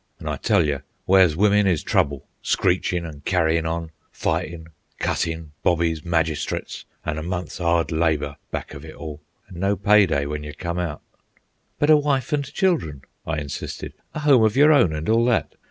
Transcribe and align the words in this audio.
An' 0.19 0.27
I 0.27 0.37
tell 0.37 0.65
you, 0.65 0.81
where's 1.05 1.35
wimmen 1.37 1.67
is 1.67 1.83
trouble—screechin' 1.83 3.05
an' 3.05 3.21
carryin' 3.23 3.67
on, 3.67 3.91
fightin', 4.11 4.69
cuttin', 4.97 5.51
bobbies, 5.61 6.03
magistrates, 6.03 6.85
an' 7.05 7.19
a 7.19 7.21
month's 7.21 7.59
'ard 7.61 7.91
labour 7.91 8.37
back 8.49 8.73
of 8.73 8.83
it 8.83 8.95
all, 8.95 9.21
an' 9.47 9.59
no 9.59 9.75
pay 9.75 10.07
day 10.07 10.25
when 10.25 10.41
you 10.43 10.55
come 10.55 10.79
out." 10.79 11.03
"But 11.77 11.91
a 11.91 11.97
wife 11.97 12.33
and 12.33 12.51
children," 12.51 13.03
I 13.27 13.37
insisted. 13.37 13.93
"A 14.15 14.21
home 14.21 14.43
of 14.43 14.55
your 14.57 14.73
own, 14.73 14.91
and 14.91 15.07
all 15.07 15.23
that. 15.25 15.53